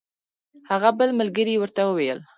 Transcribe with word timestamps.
هغه 0.69 0.89
بل 0.99 1.09
ملګري 1.19 1.51
یې 1.55 1.59
ورته 1.61 1.81
وویل. 1.85 2.19